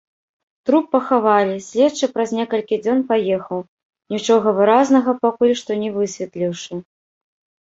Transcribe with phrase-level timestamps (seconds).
[0.67, 3.59] Труп пахавалі, следчы праз некалькі дзён паехаў,
[4.17, 6.73] нічога выразнага пакуль што не высветліўшы.